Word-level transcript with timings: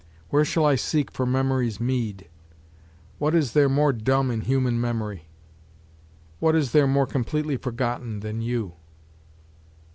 Where 0.29 0.43
shall 0.43 0.65
I 0.65 0.73
seek 0.77 1.11
for 1.11 1.27
memory's 1.27 1.79
meed? 1.79 2.27
What 3.19 3.35
is 3.35 3.53
there 3.53 3.69
more 3.69 3.93
dumb 3.93 4.31
in 4.31 4.41
human 4.41 4.81
memory? 4.81 5.27
What 6.39 6.55
is 6.55 6.71
there 6.71 6.87
more 6.87 7.05
completely 7.05 7.57
forgotten 7.57 8.21
than 8.21 8.41
you? 8.41 8.73